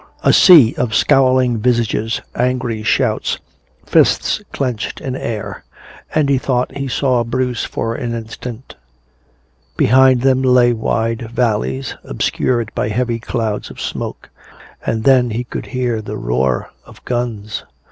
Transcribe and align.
A 0.23 0.33
sea 0.33 0.73
of 0.79 0.95
scowling 0.95 1.59
visages, 1.59 2.21
angry 2.33 2.81
shouts, 2.81 3.37
fists 3.85 4.41
clinched 4.51 4.99
in 4.99 5.15
air. 5.15 5.63
And 6.15 6.27
he 6.27 6.39
thought 6.39 6.75
he 6.75 6.87
saw 6.87 7.23
Bruce 7.23 7.65
for 7.65 7.93
an 7.93 8.15
instant. 8.15 8.75
Behind 9.77 10.21
them 10.21 10.41
lay 10.41 10.73
wide 10.73 11.29
valleys 11.29 11.93
obscured 12.03 12.71
by 12.73 12.89
heavy 12.89 13.19
clouds 13.19 13.69
of 13.69 13.79
smoke, 13.79 14.31
and 14.83 15.33
he 15.33 15.43
could 15.43 15.67
hear 15.67 16.01
the 16.01 16.17
roar 16.17 16.71
of 16.83 17.05
guns. 17.05 17.63